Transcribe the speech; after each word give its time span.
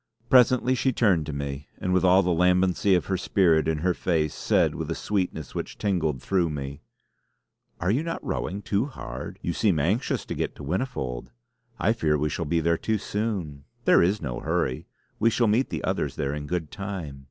Presently 0.31 0.73
she 0.73 0.91
turned 0.91 1.27
to 1.27 1.31
me, 1.31 1.67
and 1.77 1.93
with 1.93 2.03
all 2.03 2.23
the 2.23 2.31
lambency 2.33 2.95
of 2.97 3.05
her 3.05 3.17
spirit 3.17 3.67
in 3.67 3.77
her 3.85 3.93
face, 3.93 4.33
said 4.33 4.73
with 4.73 4.89
a 4.89 4.95
sweetness 4.95 5.53
which 5.53 5.77
tingled 5.77 6.23
through 6.23 6.49
me: 6.49 6.81
"Are 7.79 7.91
you 7.91 8.01
not 8.01 8.25
rowing 8.25 8.63
too 8.63 8.87
hard? 8.87 9.37
You 9.43 9.53
seem 9.53 9.77
anxious 9.77 10.25
to 10.25 10.33
get 10.33 10.55
to 10.55 10.63
Whinnyfold. 10.63 11.27
I 11.77 11.93
fear 11.93 12.17
we 12.17 12.29
shall 12.29 12.45
be 12.45 12.61
there 12.61 12.79
too 12.79 12.97
soon. 12.97 13.65
There 13.85 14.01
is 14.01 14.23
no 14.23 14.39
hurry; 14.39 14.87
we 15.19 15.29
shall 15.29 15.45
meet 15.45 15.69
the 15.69 15.83
others 15.83 16.15
there 16.15 16.33
in 16.33 16.47
good 16.47 16.71
time. 16.71 17.19